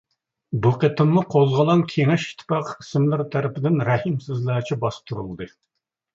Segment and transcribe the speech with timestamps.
[0.61, 5.53] بۇ قېتىممۇ قوزغىلاڭ كېڭەش ئىتتىپاقى قىسىملىرى تەرىپىدىن رەھىمسىزلەرچە باستۇرۇلدى.